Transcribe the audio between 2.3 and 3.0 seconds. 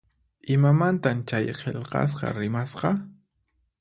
rimasqa?